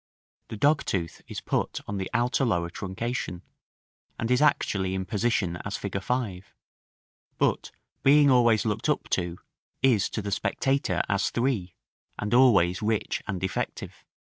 The 0.47 0.57
dogtooth 0.57 1.21
is 1.27 1.41
put 1.41 1.79
on 1.87 1.97
the 1.97 2.09
outer 2.11 2.43
lower 2.43 2.71
truncation, 2.71 3.43
and 4.17 4.31
is 4.31 4.41
actually 4.41 4.95
in 4.95 5.05
position 5.05 5.57
as 5.57 5.77
fig. 5.77 6.01
5; 6.01 6.55
but 7.37 7.69
being 8.01 8.31
always 8.31 8.65
looked 8.65 8.89
up 8.89 9.07
to, 9.09 9.37
is 9.83 10.09
to 10.09 10.23
the 10.23 10.31
spectator 10.31 11.03
as 11.07 11.29
3, 11.29 11.75
and 12.17 12.33
always 12.33 12.81
rich 12.81 13.21
and 13.27 13.43
effective. 13.43 14.03